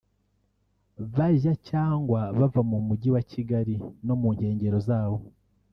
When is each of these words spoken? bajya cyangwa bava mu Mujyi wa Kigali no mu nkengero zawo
bajya 1.15 1.53
cyangwa 1.69 2.19
bava 2.37 2.61
mu 2.69 2.77
Mujyi 2.87 3.09
wa 3.15 3.21
Kigali 3.31 3.75
no 4.05 4.15
mu 4.21 4.29
nkengero 4.35 4.77
zawo 4.87 5.17